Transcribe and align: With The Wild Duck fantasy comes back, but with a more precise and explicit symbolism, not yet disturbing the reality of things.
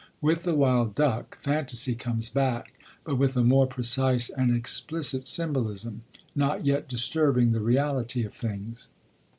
With 0.19 0.41
The 0.41 0.55
Wild 0.55 0.95
Duck 0.95 1.37
fantasy 1.37 1.93
comes 1.93 2.31
back, 2.31 2.73
but 3.03 3.17
with 3.17 3.37
a 3.37 3.43
more 3.43 3.67
precise 3.67 4.29
and 4.31 4.49
explicit 4.57 5.27
symbolism, 5.27 6.01
not 6.33 6.65
yet 6.65 6.87
disturbing 6.89 7.51
the 7.51 7.59
reality 7.61 8.23
of 8.25 8.33
things. 8.33 8.87